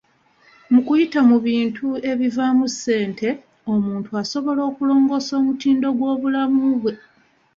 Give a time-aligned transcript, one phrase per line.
[0.71, 3.29] Mu kuyita mu bintu ebivaamu ssente,
[3.73, 6.93] omuntu asobola okulongoosa omutindo gw'obulamu bwe.